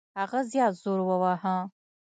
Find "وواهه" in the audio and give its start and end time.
1.03-1.55